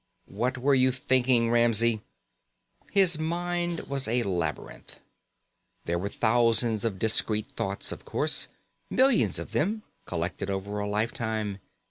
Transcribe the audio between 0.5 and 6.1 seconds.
were you thinking, Ramsey?" His mind was a labyrinth. There were